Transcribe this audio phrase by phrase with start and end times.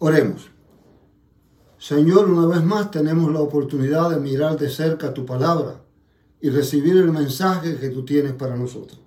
[0.00, 0.48] Oremos.
[1.76, 5.82] Señor, una vez más tenemos la oportunidad de mirar de cerca tu palabra
[6.40, 9.00] y recibir el mensaje que tú tienes para nosotros.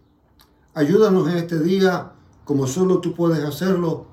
[0.73, 2.11] Ayúdanos en este día,
[2.43, 4.07] como solo tú puedes hacerlo,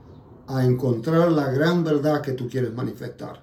[0.46, 3.42] a encontrar la gran verdad que tú quieres manifestar.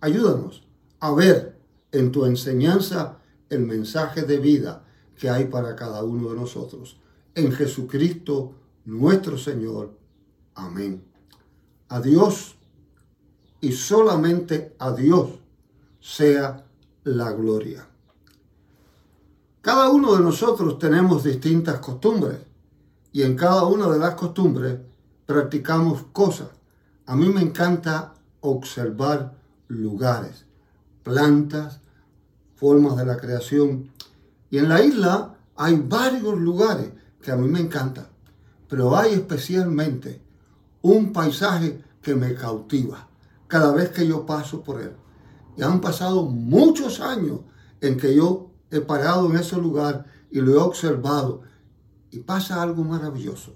[0.00, 0.66] Ayúdanos
[0.98, 1.56] a ver
[1.92, 3.18] en tu enseñanza
[3.50, 4.84] el mensaje de vida
[5.16, 7.00] que hay para cada uno de nosotros.
[7.36, 8.52] En Jesucristo
[8.84, 9.96] nuestro Señor.
[10.56, 11.04] Amén.
[11.88, 12.56] A Dios
[13.64, 15.30] y solamente a Dios
[15.98, 16.66] sea
[17.04, 17.88] la gloria.
[19.62, 22.40] Cada uno de nosotros tenemos distintas costumbres
[23.10, 24.80] y en cada una de las costumbres
[25.24, 26.48] practicamos cosas.
[27.06, 29.34] A mí me encanta observar
[29.68, 30.44] lugares,
[31.02, 31.80] plantas,
[32.56, 33.90] formas de la creación.
[34.50, 36.90] Y en la isla hay varios lugares
[37.22, 38.08] que a mí me encantan,
[38.68, 40.20] pero hay especialmente
[40.82, 43.08] un paisaje que me cautiva
[43.54, 44.96] cada vez que yo paso por él.
[45.56, 47.42] Y han pasado muchos años
[47.80, 51.42] en que yo he parado en ese lugar y lo he observado.
[52.10, 53.54] Y pasa algo maravilloso.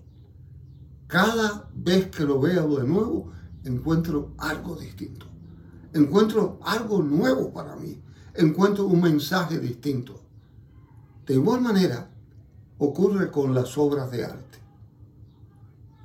[1.09, 3.33] Cada vez que lo veo de nuevo,
[3.65, 5.27] encuentro algo distinto.
[5.93, 8.01] Encuentro algo nuevo para mí.
[8.35, 10.21] Encuentro un mensaje distinto.
[11.27, 12.09] De igual manera,
[12.79, 14.59] ocurre con las obras de arte.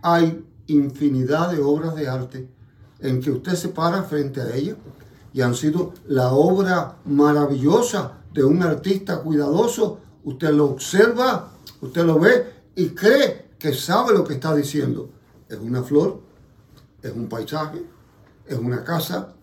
[0.02, 2.50] Hay infinidad de obras de arte
[3.04, 4.78] en que usted se para frente a ellas
[5.34, 10.00] y han sido la obra maravillosa de un artista cuidadoso.
[10.24, 11.52] Usted lo observa,
[11.82, 15.10] usted lo ve y cree que sabe lo que está diciendo.
[15.50, 16.22] Es una flor,
[17.02, 17.84] es un paisaje,
[18.48, 19.34] es una casa,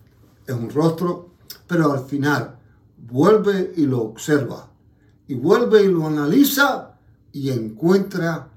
[0.45, 1.29] es un rostro,
[1.67, 2.57] pero al final
[2.97, 4.71] vuelve y lo observa
[5.27, 6.95] y vuelve y lo analiza
[7.31, 8.49] y encuentra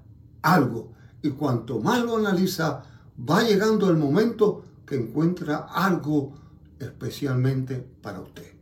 [0.42, 0.92] algo.
[1.22, 2.82] Y cuanto más lo analiza,
[3.16, 6.34] va llegando el momento que encuentra algo
[6.78, 8.52] especialmente para usted.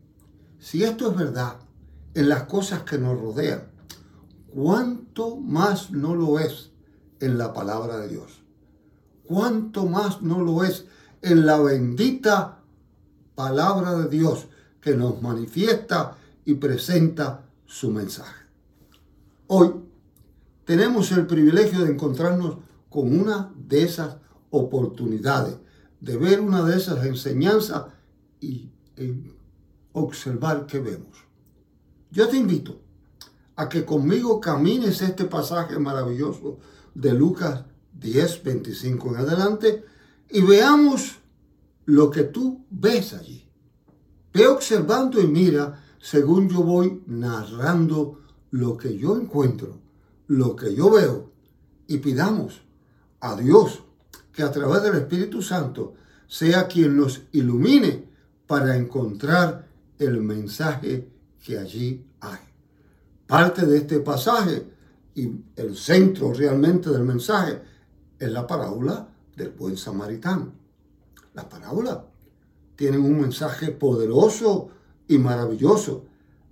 [0.59, 1.56] Si esto es verdad
[2.15, 3.65] en las cosas que nos rodean,
[4.55, 6.71] ¿cuánto más no lo es
[7.21, 8.43] en la palabra de Dios?
[9.25, 10.87] ¿Cuánto más no lo es
[11.22, 12.60] en la bendita
[13.34, 14.47] palabra de Dios
[14.81, 18.43] que nos manifiesta y presenta su mensaje?
[19.47, 19.72] Hoy
[20.65, 22.59] tenemos el privilegio de encontrarnos
[22.89, 24.16] con una de esas
[24.50, 25.56] oportunidades,
[26.03, 27.85] de ver una de esas enseñanzas
[28.41, 28.69] y,
[29.95, 31.17] observar qué vemos.
[32.11, 32.81] Yo te invito
[33.57, 36.59] a que conmigo camines este pasaje maravilloso
[36.95, 39.85] de Lucas 10, 25 en adelante
[40.31, 41.19] y veamos
[41.85, 43.49] lo que tú ves allí.
[44.33, 48.21] Ve observando y mira según yo voy narrando
[48.51, 49.79] lo que yo encuentro,
[50.27, 51.31] lo que yo veo
[51.87, 52.63] y pidamos
[53.21, 53.83] a Dios
[54.32, 55.94] que a través del Espíritu Santo
[56.26, 58.09] sea quien nos ilumine
[58.47, 61.09] para encontrar el mensaje
[61.44, 62.38] que allí hay.
[63.26, 64.66] Parte de este pasaje
[65.15, 67.60] y el centro realmente del mensaje
[68.19, 70.53] es la parábola del buen samaritano.
[71.34, 71.98] Las parábolas
[72.76, 74.69] tienen un mensaje poderoso
[75.09, 76.04] y maravilloso.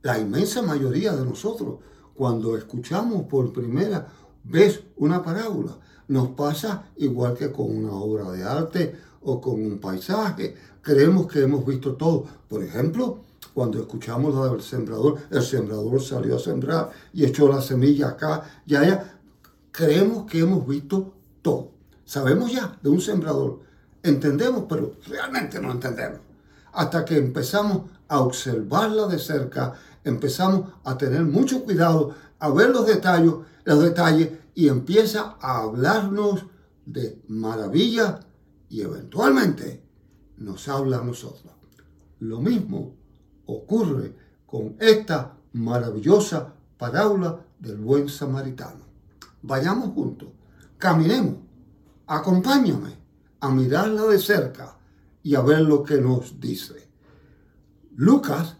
[0.02, 1.78] La inmensa mayoría de nosotros,
[2.14, 4.06] cuando escuchamos por primera
[4.44, 5.78] vez una parábola,
[6.10, 10.56] nos pasa igual que con una obra de arte o con un paisaje.
[10.82, 12.24] Creemos que hemos visto todo.
[12.48, 13.20] Por ejemplo,
[13.54, 18.42] cuando escuchamos la del sembrador, el sembrador salió a sembrar y echó la semilla acá
[18.66, 19.18] y allá.
[19.70, 21.68] Creemos que hemos visto todo.
[22.04, 23.60] Sabemos ya de un sembrador.
[24.02, 26.18] Entendemos, pero realmente no entendemos.
[26.72, 32.84] Hasta que empezamos a observarla de cerca, empezamos a tener mucho cuidado, a ver los
[32.84, 33.32] detalles,
[33.64, 36.46] los detalles y empieza a hablarnos
[36.86, 38.20] de maravillas
[38.68, 39.82] y eventualmente
[40.38, 41.52] nos habla a nosotros.
[42.20, 42.94] Lo mismo
[43.46, 44.14] ocurre
[44.46, 48.84] con esta maravillosa parábola del buen samaritano.
[49.42, 50.28] Vayamos juntos,
[50.78, 51.36] caminemos,
[52.06, 52.98] acompáñame
[53.40, 54.76] a mirarla de cerca
[55.22, 56.88] y a ver lo que nos dice.
[57.96, 58.56] Lucas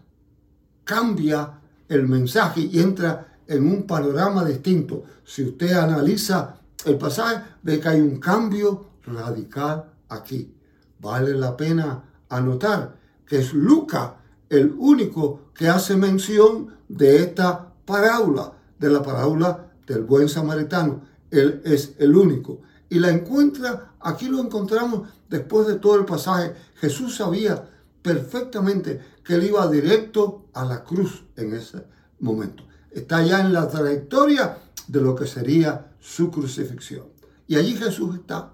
[0.83, 5.03] cambia el mensaje y entra en un panorama distinto.
[5.25, 6.55] Si usted analiza
[6.85, 10.55] el pasaje, ve que hay un cambio radical aquí.
[10.99, 12.95] Vale la pena anotar
[13.25, 14.11] que es Lucas
[14.49, 21.01] el único que hace mención de esta parábola, de la parábola del buen samaritano.
[21.29, 22.61] Él es el único.
[22.89, 26.53] Y la encuentra, aquí lo encontramos después de todo el pasaje.
[26.75, 27.65] Jesús sabía
[28.01, 31.85] perfectamente que él iba directo a la cruz en ese
[32.19, 34.57] momento está ya en la trayectoria
[34.87, 37.05] de lo que sería su crucifixión.
[37.47, 38.53] Y allí Jesús está.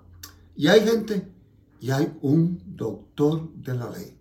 [0.55, 1.27] Y hay gente
[1.79, 4.17] y hay un doctor de la ley.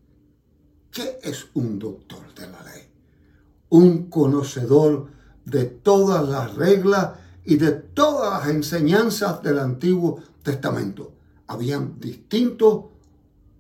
[0.90, 2.82] ¿Qué es un doctor de la ley?
[3.70, 5.08] Un conocedor
[5.44, 11.12] de todas las reglas y de todas las enseñanzas del Antiguo Testamento.
[11.46, 12.86] Habían distintos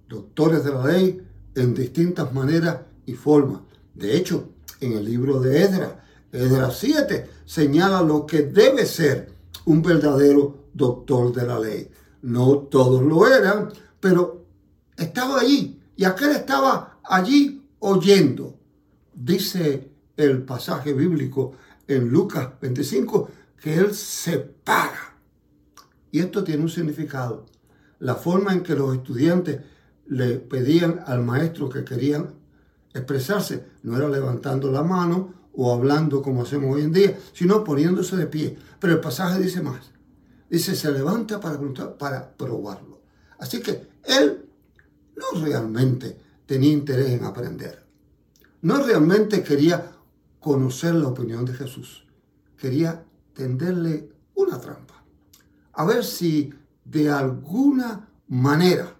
[0.08, 3.60] doctores de la ley en distintas maneras y formas.
[3.94, 4.50] De hecho,
[4.80, 9.32] en el libro de Edra, Edra 7, señala lo que debe ser
[9.64, 11.90] un verdadero doctor de la ley.
[12.22, 13.70] No todos lo eran,
[14.00, 14.44] pero
[14.96, 18.58] estaba allí y aquel estaba allí oyendo.
[19.14, 21.52] Dice el pasaje bíblico
[21.86, 23.30] en Lucas 25
[23.60, 25.16] que él se para.
[26.10, 27.46] Y esto tiene un significado.
[27.98, 29.60] La forma en que los estudiantes
[30.06, 32.34] le pedían al maestro que querían
[32.94, 38.16] expresarse no era levantando la mano o hablando como hacemos hoy en día, sino poniéndose
[38.16, 38.56] de pie.
[38.78, 39.90] Pero el pasaje dice más.
[40.50, 41.58] Dice, se levanta para,
[41.98, 43.00] para probarlo.
[43.38, 44.46] Así que él
[45.16, 47.84] no realmente tenía interés en aprender.
[48.62, 49.92] No realmente quería
[50.40, 52.06] conocer la opinión de Jesús.
[52.56, 55.02] Quería tenderle una trampa.
[55.72, 56.52] A ver si
[56.84, 58.94] de alguna manera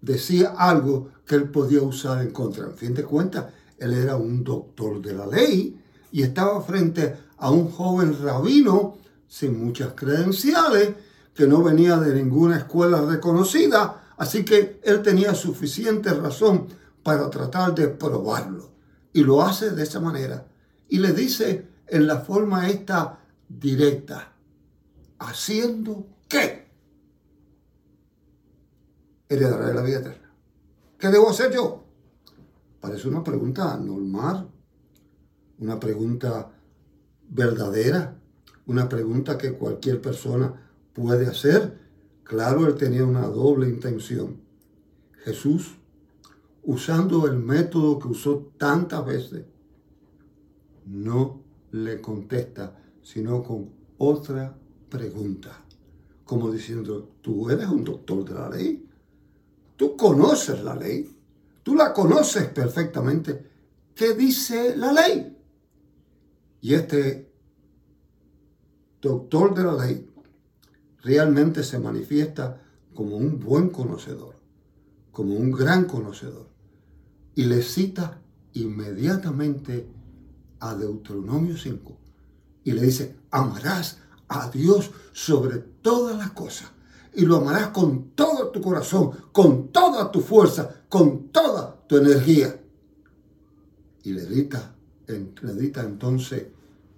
[0.00, 2.66] decía algo que él podía usar en contra.
[2.66, 3.46] En fin de cuentas,
[3.78, 5.80] él era un doctor de la ley
[6.10, 8.98] y estaba frente a un joven rabino
[9.28, 10.94] sin muchas credenciales,
[11.34, 16.66] que no venía de ninguna escuela reconocida, así que él tenía suficiente razón
[17.02, 18.72] para tratar de probarlo.
[19.12, 20.46] Y lo hace de esa manera.
[20.88, 24.32] Y le dice en la forma esta directa,
[25.18, 26.66] ¿haciendo qué?
[29.28, 30.32] Heredaré la vida eterna.
[30.98, 31.84] ¿Qué debo hacer yo?
[32.80, 34.48] Parece una pregunta normal,
[35.58, 36.52] una pregunta
[37.28, 38.20] verdadera,
[38.66, 41.78] una pregunta que cualquier persona puede hacer.
[42.22, 44.40] Claro, él tenía una doble intención.
[45.24, 45.76] Jesús,
[46.62, 49.44] usando el método que usó tantas veces,
[50.86, 51.42] no
[51.72, 54.56] le contesta, sino con otra
[54.88, 55.64] pregunta,
[56.24, 58.86] como diciendo, tú eres un doctor de la ley,
[59.76, 61.17] tú conoces la ley,
[61.68, 63.46] tú la conoces perfectamente,
[63.94, 65.36] ¿qué dice la ley?
[66.62, 67.30] Y este
[69.02, 70.10] doctor de la ley
[71.02, 72.62] realmente se manifiesta
[72.94, 74.36] como un buen conocedor,
[75.12, 76.48] como un gran conocedor,
[77.34, 78.18] y le cita
[78.54, 79.90] inmediatamente
[80.60, 81.98] a Deuteronomio 5
[82.64, 86.70] y le dice, amarás a Dios sobre todas las cosas
[87.14, 92.60] y lo amarás con todo tu corazón, con toda tu fuerza, con toda tu energía.
[94.02, 94.74] Y le dita,
[95.06, 96.46] le dita entonces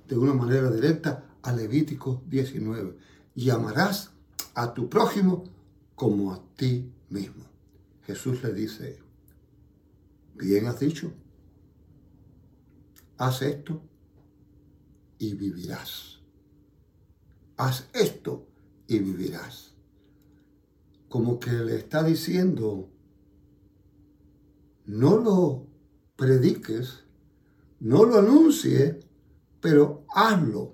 [0.06, 2.96] de una manera directa a Levítico 19,
[3.34, 4.10] y amarás
[4.54, 5.44] a tu prójimo
[5.94, 7.44] como a ti mismo.
[8.04, 8.98] Jesús le dice,
[10.34, 11.12] bien has dicho,
[13.18, 13.80] haz esto
[15.18, 16.18] y vivirás.
[17.56, 18.46] Haz esto
[18.88, 19.69] y vivirás.
[21.10, 22.88] Como que le está diciendo,
[24.86, 25.66] no lo
[26.16, 27.04] prediques,
[27.80, 28.96] no lo anuncies,
[29.60, 30.72] pero hazlo.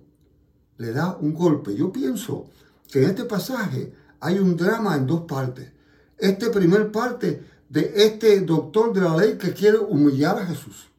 [0.77, 1.75] Le da un golpe.
[1.75, 2.51] Yo pienso
[2.89, 5.73] que en este pasaje hay un drama en dos partes.
[6.17, 10.93] Este primer parte de este doctor de la ley que quiere humillar a Jesús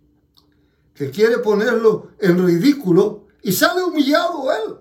[0.98, 4.78] que quiere ponerlo en ridículo y sale humillado él.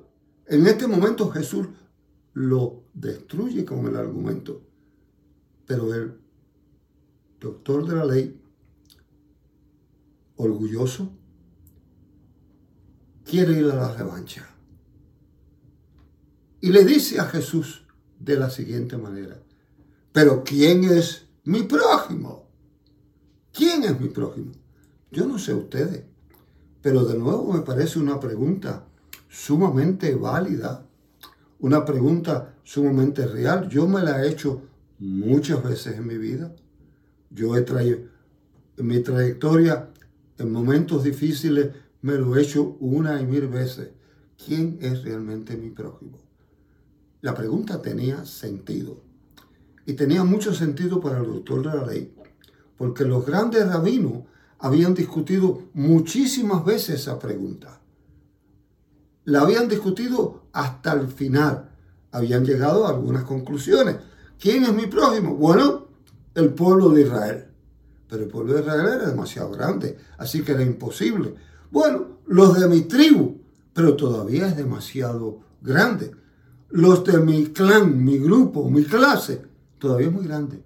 [0.46, 1.66] En este momento Jesús
[2.36, 4.60] lo destruye con el argumento.
[5.64, 6.20] Pero el
[7.40, 8.38] doctor de la ley,
[10.36, 11.10] orgulloso,
[13.24, 14.46] quiere ir a la revancha.
[16.60, 17.86] Y le dice a Jesús
[18.20, 19.42] de la siguiente manera,
[20.12, 22.50] pero ¿quién es mi prójimo?
[23.50, 24.52] ¿Quién es mi prójimo?
[25.10, 26.04] Yo no sé ustedes,
[26.82, 28.86] pero de nuevo me parece una pregunta
[29.30, 30.85] sumamente válida,
[31.60, 33.68] una pregunta sumamente real.
[33.68, 34.62] Yo me la he hecho
[34.98, 36.54] muchas veces en mi vida.
[37.30, 38.00] Yo he traído,
[38.76, 39.90] en mi trayectoria,
[40.38, 41.70] en momentos difíciles,
[42.02, 43.90] me lo he hecho una y mil veces.
[44.44, 46.18] ¿Quién es realmente mi prójimo?
[47.22, 49.02] La pregunta tenía sentido.
[49.86, 52.14] Y tenía mucho sentido para el doctor de la ley,
[52.76, 54.24] porque los grandes rabinos
[54.58, 57.80] habían discutido muchísimas veces esa pregunta.
[59.26, 61.70] La habían discutido hasta el final.
[62.12, 63.96] Habían llegado a algunas conclusiones.
[64.38, 65.34] ¿Quién es mi prójimo?
[65.34, 65.88] Bueno,
[66.34, 67.44] el pueblo de Israel.
[68.08, 71.34] Pero el pueblo de Israel era demasiado grande, así que era imposible.
[71.72, 73.40] Bueno, los de mi tribu,
[73.72, 76.12] pero todavía es demasiado grande.
[76.68, 79.42] los de mi clan, mi grupo, mi clase,
[79.78, 80.62] todavía es muy grande,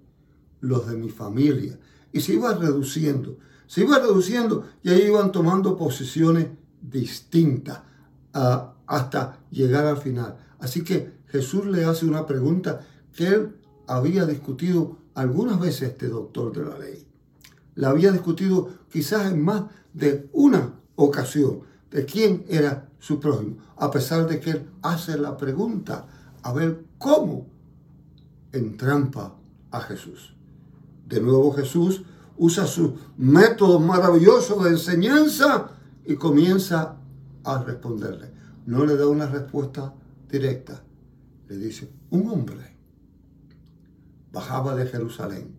[0.59, 1.79] los de mi familia.
[2.11, 6.47] Y se iba reduciendo, se iba reduciendo y ahí iban tomando posiciones
[6.81, 7.81] distintas
[8.33, 10.37] hasta llegar al final.
[10.59, 12.81] Así que Jesús le hace una pregunta
[13.13, 13.55] que él
[13.87, 17.05] había discutido algunas veces este doctor de la ley.
[17.75, 23.91] La había discutido quizás en más de una ocasión de quién era su prójimo, a
[23.91, 26.05] pesar de que él hace la pregunta
[26.43, 27.47] a ver cómo
[28.51, 29.35] entrampa
[29.71, 30.35] a Jesús.
[31.07, 32.03] De nuevo Jesús
[32.37, 35.71] usa su método maravilloso de enseñanza
[36.05, 36.97] y comienza
[37.43, 38.31] a responderle.
[38.65, 39.93] No le da una respuesta
[40.29, 40.81] directa.
[41.47, 42.77] Le dice, un hombre
[44.31, 45.55] bajaba de Jerusalén.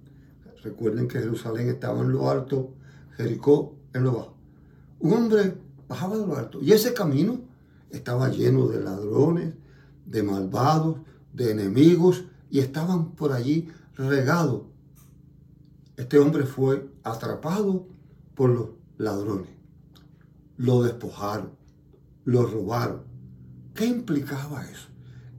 [0.63, 2.75] Recuerden que Jerusalén estaba en lo alto,
[3.17, 4.37] Jericó en lo bajo.
[5.01, 5.55] Un hombre
[5.89, 7.41] bajaba de lo alto y ese camino
[7.91, 9.55] estaba lleno de ladrones,
[10.07, 10.99] de malvados,
[11.33, 14.63] de enemigos y estaban por allí regados.
[15.97, 17.87] Este hombre fue atrapado
[18.35, 19.51] por los ladrones.
[20.57, 21.51] Lo despojaron,
[22.25, 23.05] lo robaron.
[23.75, 24.89] ¿Qué implicaba eso?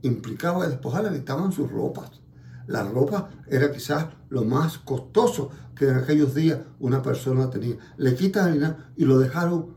[0.02, 2.24] Implicaba despojarle, le estaban sus ropas
[2.66, 7.76] la ropa era quizás lo más costoso que en aquellos días una persona tenía.
[7.98, 9.74] Le quitan y lo dejaron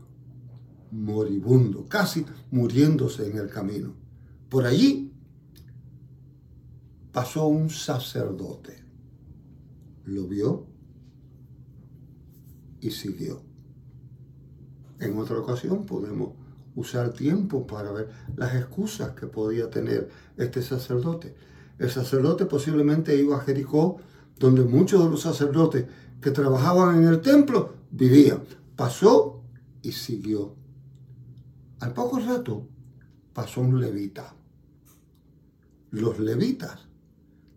[0.90, 3.94] moribundo, casi muriéndose en el camino.
[4.48, 5.12] Por allí
[7.12, 8.84] pasó un sacerdote.
[10.04, 10.66] Lo vio
[12.80, 13.42] y siguió.
[14.98, 16.30] En otra ocasión podemos
[16.78, 21.34] usar tiempo para ver las excusas que podía tener este sacerdote.
[21.78, 23.98] El sacerdote posiblemente iba a Jericó,
[24.38, 25.86] donde muchos de los sacerdotes
[26.20, 28.42] que trabajaban en el templo vivían.
[28.76, 29.42] Pasó
[29.82, 30.54] y siguió.
[31.80, 32.68] Al poco rato
[33.32, 34.34] pasó un levita.
[35.90, 36.88] Los levitas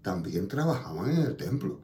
[0.02, 1.82] también trabajaban en el templo.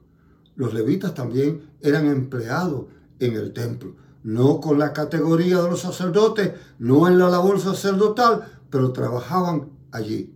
[0.56, 2.86] Los levitas también eran empleados
[3.20, 3.96] en el templo.
[4.24, 10.34] No con la categoría de los sacerdotes, no en la labor sacerdotal, pero trabajaban allí.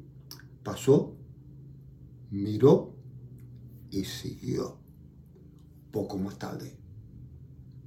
[0.63, 1.15] Pasó
[2.31, 2.95] miró
[3.91, 4.77] y siguió.
[5.91, 6.77] Poco más tarde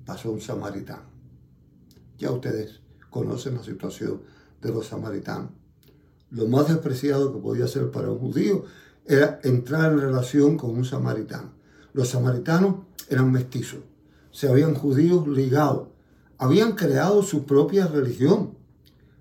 [0.05, 1.09] pasó un samaritano.
[2.19, 4.23] Ya ustedes conocen la situación
[4.61, 5.51] de los samaritanos.
[6.31, 8.65] Lo más despreciado que podía ser para un judío
[9.07, 11.53] era entrar en relación con un samaritano.
[11.95, 12.77] Los samaritanos
[13.09, 13.81] eran mestizos,
[14.35, 15.91] se habían judíos ligados,
[16.39, 18.59] habían creado su propia religión,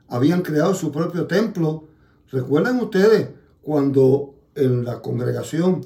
[0.08, 1.84] habían creado su propio templo.
[2.32, 3.30] ¿Recuerdan ustedes
[3.62, 5.86] cuando en la congregación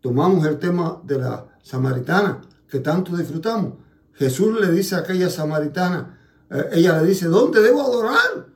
[0.00, 3.74] tomamos el tema de la samaritana que tanto disfrutamos.
[4.14, 6.18] Jesús le dice a aquella samaritana,
[6.50, 8.48] eh, ella le dice, ¿dónde debo adorar?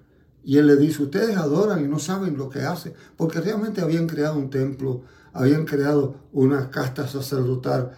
[0.42, 4.08] Y él le dice, ustedes adoran y no saben lo que hacen, porque realmente habían
[4.08, 5.02] creado un templo,
[5.32, 7.92] habían creado una casta sacerdotal,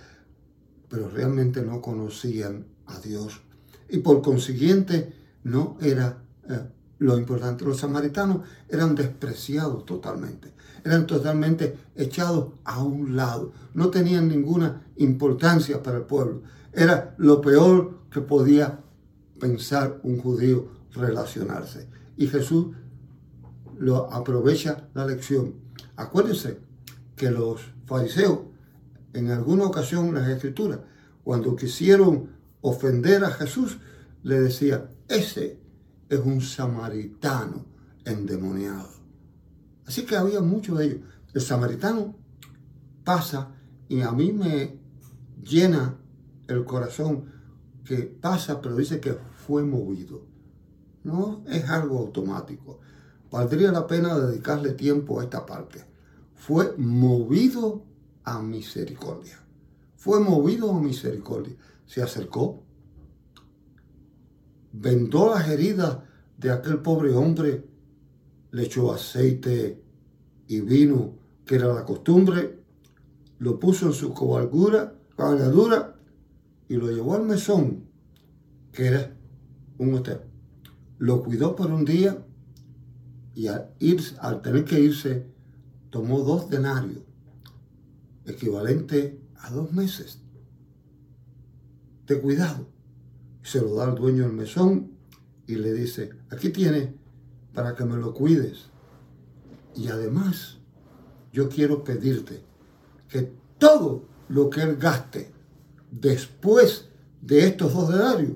[0.92, 3.40] pero realmente no conocían a Dios.
[3.88, 6.68] Y por consiguiente no era eh,
[6.98, 7.64] lo importante.
[7.64, 10.52] Los samaritanos eran despreciados totalmente
[10.84, 16.42] eran totalmente echados a un lado, no tenían ninguna importancia para el pueblo.
[16.72, 18.80] Era lo peor que podía
[19.38, 21.88] pensar un judío relacionarse.
[22.16, 22.74] Y Jesús
[23.78, 25.54] lo aprovecha la lección.
[25.96, 26.58] Acuérdense
[27.16, 28.40] que los fariseos,
[29.14, 30.80] en alguna ocasión en las escrituras,
[31.24, 33.78] cuando quisieron ofender a Jesús,
[34.22, 35.60] le decía, ese
[36.08, 37.66] es un samaritano
[38.04, 38.88] endemoniado.
[39.86, 41.00] Así que había mucho de ellos.
[41.34, 42.16] El samaritano
[43.04, 43.54] pasa
[43.88, 44.78] y a mí me
[45.42, 45.98] llena
[46.46, 47.32] el corazón
[47.84, 49.16] que pasa, pero dice que
[49.46, 50.26] fue movido.
[51.04, 52.80] No es algo automático.
[53.30, 55.84] Valdría la pena dedicarle tiempo a esta parte.
[56.34, 57.84] Fue movido
[58.24, 59.38] a misericordia.
[59.96, 61.56] Fue movido a misericordia.
[61.86, 62.62] Se acercó,
[64.72, 65.98] vendó las heridas
[66.38, 67.72] de aquel pobre hombre
[68.52, 69.82] le echó aceite
[70.46, 71.14] y vino,
[71.44, 72.60] que era la costumbre,
[73.38, 75.96] lo puso en su cabalgura, cabalgadura
[76.68, 77.84] y lo llevó al mesón,
[78.70, 79.16] que era
[79.78, 80.20] un hotel.
[80.98, 82.24] Lo cuidó por un día
[83.34, 83.70] y al,
[84.20, 85.26] al tener que irse,
[85.90, 87.02] tomó dos denarios,
[88.26, 90.20] equivalente a dos meses
[92.06, 92.68] de cuidado.
[93.42, 94.92] Se lo da al dueño del mesón
[95.46, 96.94] y le dice, aquí tiene
[97.52, 98.66] para que me lo cuides.
[99.74, 100.58] Y además,
[101.32, 102.42] yo quiero pedirte
[103.08, 105.32] que todo lo que él gaste
[105.90, 106.88] después
[107.20, 108.32] de estos dos denarios,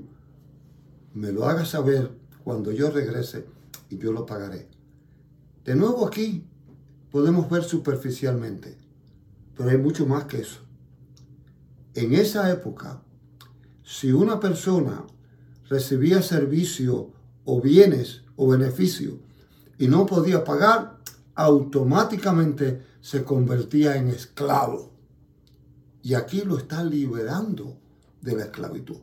[1.14, 2.11] me lo haga saber
[2.45, 3.47] cuando yo regrese
[3.90, 4.69] y yo lo pagaré.
[5.64, 6.45] De nuevo aquí
[7.11, 8.76] podemos ver superficialmente,
[9.56, 10.60] pero hay mucho más que eso.
[11.94, 13.02] En esa época,
[13.82, 15.04] si una persona
[15.68, 17.12] recibía servicio
[17.44, 19.14] o bienes o beneficios
[19.78, 20.98] y no podía pagar,
[21.34, 24.92] automáticamente se convertía en esclavo.
[26.02, 27.78] Y aquí lo está liberando
[28.20, 28.98] de la esclavitud.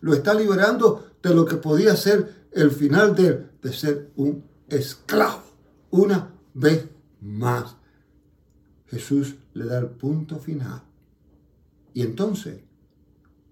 [0.00, 5.42] Lo está liberando de lo que podía ser el final de, de ser un esclavo.
[5.90, 6.88] Una vez
[7.20, 7.76] más,
[8.92, 10.82] Jesús le da el punto final.
[11.94, 12.60] Y entonces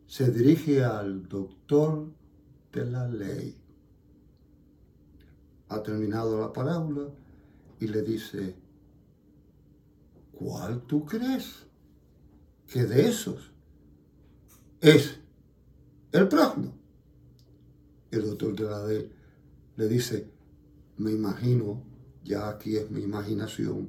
[0.06, 2.12] se dirige al doctor
[2.70, 3.56] de la ley.
[5.70, 7.08] Ha terminado la parábola
[7.80, 8.54] y le dice,
[10.32, 11.64] ¿cuál tú crees
[12.66, 13.50] que de esos
[14.82, 15.20] es
[16.12, 16.74] el prójimo?
[18.10, 19.10] El doctor de la ley
[19.76, 20.30] le dice,
[20.98, 21.82] me imagino,
[22.24, 23.88] ya aquí es mi imaginación,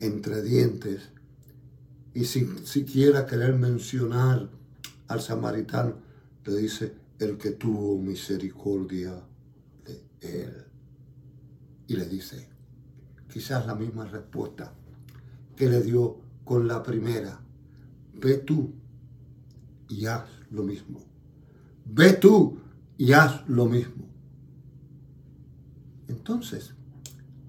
[0.00, 1.10] entre dientes,
[2.12, 4.50] y sin siquiera querer mencionar
[5.06, 5.94] al samaritano,
[6.44, 9.22] le dice, el que tuvo misericordia
[9.84, 10.64] de él.
[11.86, 12.48] Y le dice,
[13.30, 14.72] quizás la misma respuesta
[15.54, 17.40] que le dio con la primera,
[18.14, 18.72] ve tú
[19.88, 21.00] y haz lo mismo.
[21.84, 22.58] Ve tú
[22.96, 24.08] y haz lo mismo.
[26.08, 26.74] Entonces,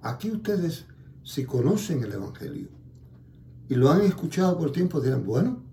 [0.02, 0.86] aquí ustedes,
[1.32, 2.68] si conocen el Evangelio
[3.70, 5.64] y lo han escuchado por tiempo, dirán, bueno,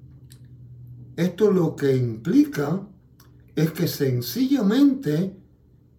[1.17, 2.87] esto lo que implica
[3.57, 5.37] es que sencillamente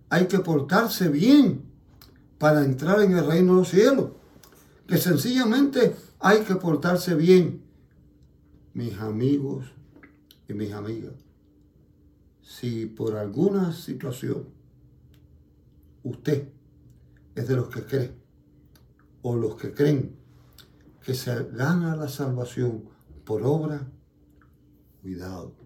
[0.07, 1.63] hay que portarse bien
[2.37, 4.11] para entrar en el reino de los cielos.
[4.87, 7.61] Que sencillamente hay que portarse bien.
[8.73, 9.65] Mis amigos
[10.47, 11.15] y mis amigas,
[12.41, 14.45] si por alguna situación
[16.03, 16.47] usted
[17.35, 18.18] es de los que cree
[19.21, 20.15] o los que creen
[21.03, 22.83] que se gana la salvación
[23.25, 23.87] por obra,
[25.01, 25.59] cuidado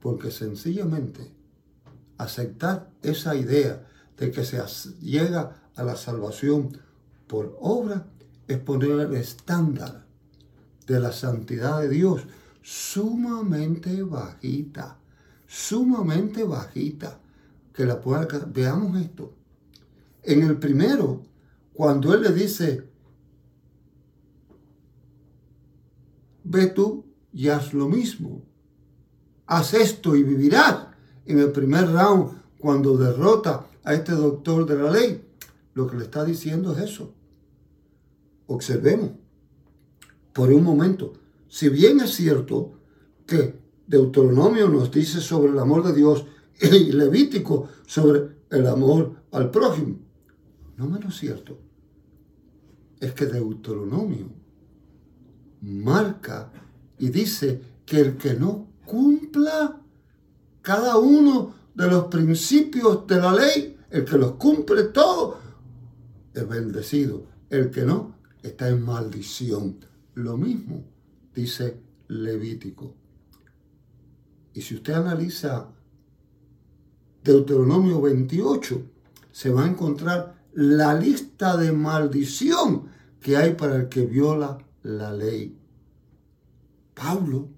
[0.00, 1.32] porque sencillamente
[2.16, 4.62] aceptar esa idea de que se
[5.00, 6.78] llega a la salvación
[7.26, 8.06] por obra
[8.46, 10.06] es poner el estándar
[10.86, 12.22] de la santidad de Dios
[12.62, 14.98] sumamente bajita,
[15.46, 17.20] sumamente bajita.
[17.72, 19.34] Que la pueda, veamos esto.
[20.24, 21.22] En el primero,
[21.78, 22.82] cuando Él le dice,
[26.42, 28.42] ve tú y haz lo mismo
[29.46, 30.88] haz esto y vivirás.
[31.24, 35.24] En el primer round, cuando derrota a este doctor de la ley,
[35.74, 37.14] lo que le está diciendo es eso.
[38.48, 39.10] Observemos
[40.32, 41.12] por un momento,
[41.46, 42.72] si bien es cierto
[43.24, 46.26] que Deuteronomio nos dice sobre el amor de Dios
[46.60, 50.00] y Levítico sobre el amor al prójimo,
[50.76, 51.67] no menos cierto
[53.00, 54.28] es que Deuteronomio
[55.60, 56.52] marca
[56.98, 59.80] y dice que el que no cumpla
[60.62, 65.36] cada uno de los principios de la ley, el que los cumple todos,
[66.34, 67.26] es bendecido.
[67.50, 69.78] El que no, está en maldición.
[70.14, 70.84] Lo mismo
[71.34, 72.94] dice Levítico.
[74.52, 75.68] Y si usted analiza
[77.22, 78.82] Deuteronomio 28,
[79.30, 82.88] se va a encontrar la lista de maldición
[83.20, 85.56] que hay para el que viola la ley.
[86.94, 87.48] Pablo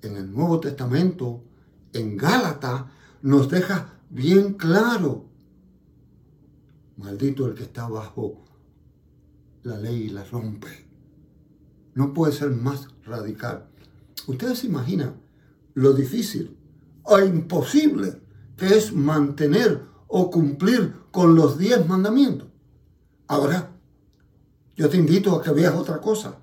[0.00, 1.44] en el Nuevo Testamento,
[1.92, 2.84] en Gálatas,
[3.20, 5.26] nos deja bien claro.
[6.96, 8.42] Maldito el que está bajo
[9.62, 10.86] la ley y la rompe.
[11.92, 13.66] No puede ser más radical.
[14.26, 15.20] Ustedes se imaginan
[15.74, 16.56] lo difícil
[17.02, 18.18] o imposible
[18.56, 22.46] que es mantener o cumplir con los diez mandamientos.
[23.26, 23.72] Ahora,
[24.76, 26.36] yo te invito a que veas otra cosa.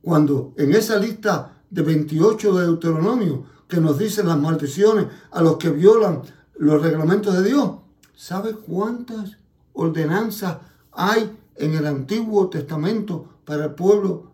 [0.00, 5.58] Cuando en esa lista de 28 de Deuteronomio que nos dicen las maldiciones a los
[5.58, 6.22] que violan
[6.56, 7.70] los reglamentos de Dios.
[8.14, 9.36] ¿Sabe cuántas
[9.74, 10.56] ordenanzas
[10.92, 14.32] hay en el Antiguo Testamento para el pueblo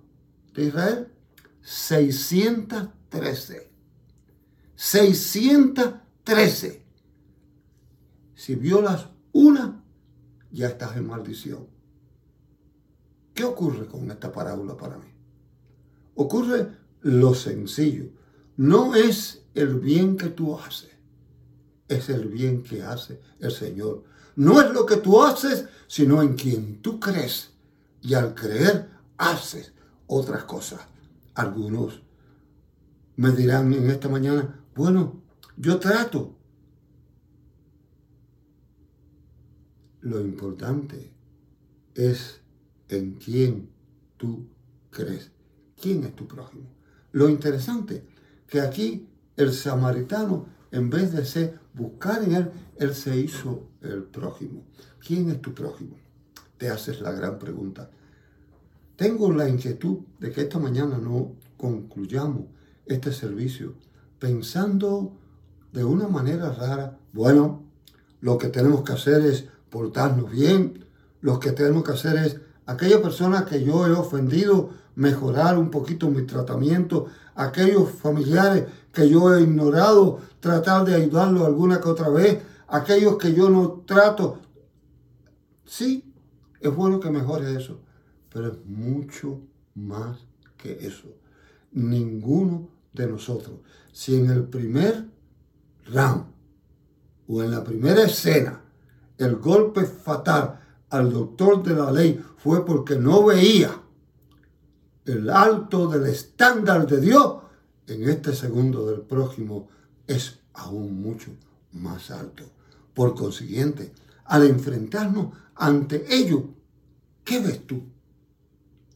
[0.55, 1.09] de Israel?
[1.63, 3.73] 613.
[4.77, 6.86] 613.
[8.37, 9.83] Si violas una,
[10.53, 11.67] ya estás en maldición.
[13.35, 15.09] ¿Qué ocurre con esta parábola para mí?
[16.15, 16.69] Ocurre
[17.01, 18.11] lo sencillo.
[18.57, 20.91] No es el bien que tú haces,
[21.89, 24.05] es el bien que hace el Señor.
[24.37, 27.53] No es lo que tú haces, sino en quien tú crees.
[28.03, 29.73] Y al creer, haces
[30.07, 30.81] otras cosas.
[31.35, 32.03] Algunos
[33.17, 35.23] me dirán en esta mañana, bueno,
[35.57, 36.36] yo trato.
[40.07, 41.11] Lo importante
[41.97, 42.41] es
[42.89, 43.71] en quién
[44.17, 44.47] tú
[44.91, 45.33] crees.
[45.83, 46.71] ¿Quién es tu prójimo?
[47.11, 48.07] Lo interesante
[48.47, 54.05] que aquí el samaritano, en vez de ser buscar en él, él se hizo el
[54.05, 54.63] prójimo.
[55.05, 55.97] ¿Quién es tu prójimo?
[56.57, 57.91] Te haces la gran pregunta.
[58.95, 62.45] Tengo la inquietud de que esta mañana no concluyamos
[62.85, 63.75] este servicio
[64.21, 65.19] pensando
[65.73, 67.65] de una manera rara, bueno,
[68.21, 70.87] lo que tenemos que hacer es portarnos bien,
[71.21, 76.09] lo que tenemos que hacer es aquella persona que yo he ofendido, mejorar un poquito
[76.09, 82.43] mi tratamiento, aquellos familiares que yo he ignorado, tratar de ayudarlos alguna que otra vez,
[82.69, 84.39] aquellos que yo no trato.
[85.67, 86.11] Sí,
[86.59, 87.79] es bueno que mejore eso,
[88.33, 89.43] pero es mucho
[89.75, 90.17] más
[90.57, 91.09] que eso.
[91.73, 93.59] Ninguno de nosotros,
[93.93, 95.05] si en el primer
[95.85, 96.25] round
[97.29, 98.63] o en la primera escena
[99.19, 103.83] el golpe fatal al doctor de la ley fue porque no veía
[105.05, 107.37] el alto del estándar de Dios,
[107.87, 109.69] en este segundo del prójimo
[110.07, 111.31] es aún mucho
[111.73, 112.45] más alto.
[112.93, 113.93] Por consiguiente,
[114.25, 116.51] al enfrentarnos ante ello,
[117.25, 117.85] ¿qué ves tú?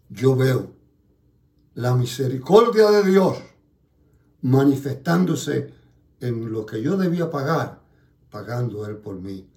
[0.09, 0.73] Yo veo
[1.75, 3.39] la misericordia de Dios
[4.43, 5.73] manifestándose
[6.19, 7.81] en lo que yo debía pagar,
[8.31, 9.49] pagando Él por mí.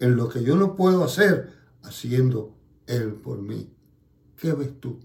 [0.00, 2.54] En lo que yo no puedo hacer, haciendo
[2.86, 3.72] Él por mí.
[4.36, 5.00] ¿Qué ves tú?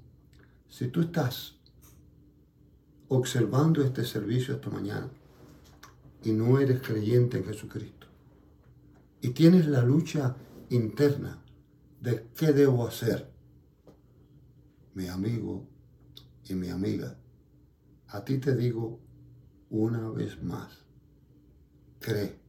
[0.70, 1.56] Si tú estás
[3.08, 5.10] observando este servicio esta mañana
[6.24, 8.08] y no eres creyente en Jesucristo
[9.22, 10.36] y tienes la lucha
[10.70, 11.42] interna
[12.02, 13.32] de qué debo hacer,
[14.94, 15.68] mi amigo
[16.48, 17.18] y mi amiga,
[18.08, 19.00] a ti te digo
[19.70, 20.86] una vez más,
[22.00, 22.40] cree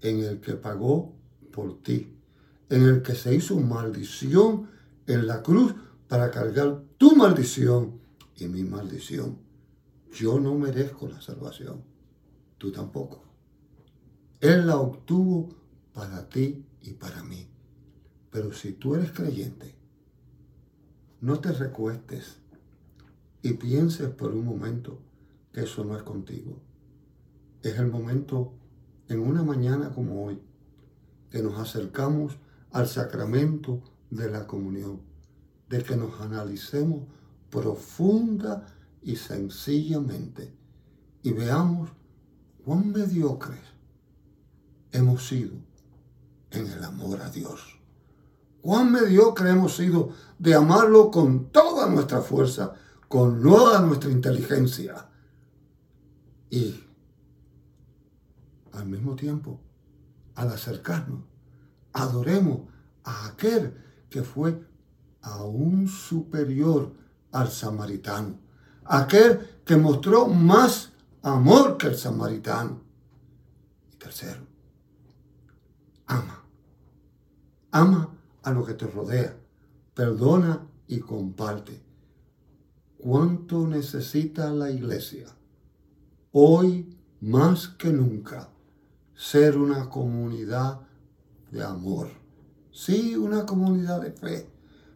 [0.00, 1.13] en el que pagó
[1.54, 2.16] por ti,
[2.68, 4.68] en el que se hizo maldición
[5.06, 5.74] en la cruz
[6.08, 8.00] para cargar tu maldición
[8.36, 9.38] y mi maldición.
[10.12, 11.84] Yo no merezco la salvación,
[12.58, 13.22] tú tampoco.
[14.40, 15.48] Él la obtuvo
[15.92, 17.46] para ti y para mí.
[18.30, 19.76] Pero si tú eres creyente,
[21.20, 22.38] no te recuestes
[23.42, 24.98] y pienses por un momento
[25.52, 26.60] que eso no es contigo.
[27.62, 28.54] Es el momento
[29.08, 30.40] en una mañana como hoy
[31.34, 32.38] que nos acercamos
[32.70, 35.00] al sacramento de la comunión,
[35.68, 37.08] de que nos analicemos
[37.50, 38.64] profunda
[39.02, 40.54] y sencillamente
[41.24, 41.90] y veamos
[42.64, 43.58] cuán mediocres
[44.92, 45.54] hemos sido
[46.52, 47.80] en el amor a Dios.
[48.60, 52.74] Cuán mediocre hemos sido de amarlo con toda nuestra fuerza,
[53.08, 55.08] con toda nuestra inteligencia.
[56.48, 56.84] Y
[58.70, 59.58] al mismo tiempo,
[60.34, 61.24] al acercarnos,
[61.92, 62.68] adoremos
[63.04, 63.76] a aquel
[64.10, 64.60] que fue
[65.22, 66.92] aún superior
[67.32, 68.38] al samaritano,
[68.84, 70.92] aquel que mostró más
[71.22, 72.82] amor que el samaritano.
[73.92, 74.46] Y tercero,
[76.06, 76.44] ama.
[77.70, 79.36] Ama a lo que te rodea,
[79.94, 81.82] perdona y comparte.
[82.98, 85.26] ¿Cuánto necesita la iglesia?
[86.30, 88.48] Hoy más que nunca,
[89.14, 90.80] ser una comunidad
[91.50, 92.08] de amor.
[92.72, 94.48] Sí, una comunidad de fe,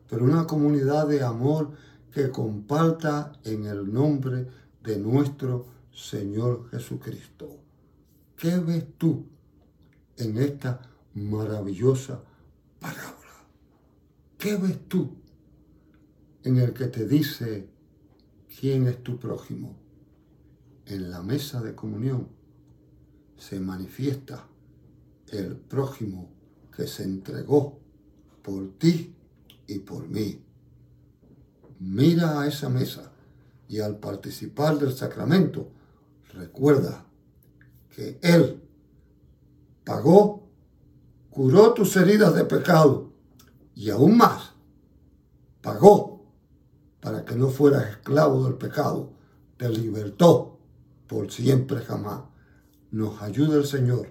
[0.09, 1.73] pero una comunidad de amor
[2.13, 4.49] que comparta en el nombre
[4.83, 7.61] de nuestro Señor Jesucristo.
[8.37, 9.27] ¿Qué ves tú
[10.17, 10.81] en esta
[11.15, 12.23] maravillosa
[12.81, 13.19] parábola?
[14.37, 15.17] ¿Qué ves tú
[16.43, 17.69] en el que te dice
[18.61, 19.77] quién es tu prójimo?
[20.87, 22.38] En la mesa de comunión
[23.39, 24.45] se manifiesta
[25.29, 26.31] el prójimo
[26.77, 27.79] que se entregó
[28.43, 29.15] por ti
[29.67, 30.43] y por mí.
[31.79, 33.13] Mira a esa mesa
[33.69, 35.71] y al participar del sacramento,
[36.33, 37.05] recuerda
[37.95, 38.63] que Él
[39.85, 40.49] pagó,
[41.31, 43.13] curó tus heridas de pecado
[43.75, 44.53] y aún más,
[45.61, 46.27] pagó
[47.01, 49.13] para que no fueras esclavo del pecado,
[49.57, 50.59] te libertó
[51.07, 52.28] por siempre jamás.
[52.91, 54.09] Nos ayuda el Señor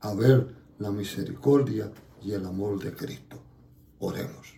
[0.00, 1.90] a ver la misericordia
[2.22, 3.38] y el amor de Cristo.
[3.98, 4.54] Oremos.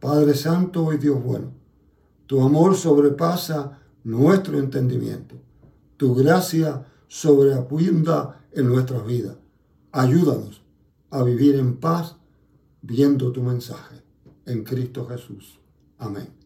[0.00, 1.52] Padre Santo y Dios bueno,
[2.26, 5.36] tu amor sobrepasa nuestro entendimiento.
[5.96, 9.36] Tu gracia sobreabunda en nuestras vidas.
[9.92, 10.62] Ayúdanos
[11.10, 12.16] a vivir en paz
[12.82, 14.02] viendo tu mensaje.
[14.44, 15.58] En Cristo Jesús.
[15.98, 16.45] Amén.